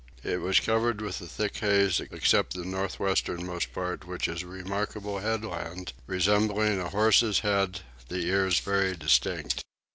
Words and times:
It 0.23 0.41
was 0.41 0.59
covered 0.59 0.99
with 0.99 1.21
a 1.21 1.27
thick 1.27 1.57
haze 1.57 1.99
except 1.99 2.55
the 2.55 2.65
north 2.65 2.99
westernmost 2.99 3.71
part 3.71 4.03
which 4.03 4.27
is 4.27 4.41
a 4.41 4.47
remarkable 4.47 5.19
headland, 5.19 5.93
resembling 6.07 6.79
a 6.81 6.89
horse's 6.89 7.41
head, 7.41 7.81
the 8.07 8.25
ears 8.25 8.57
very 8.61 8.95
distinct. 8.95 9.61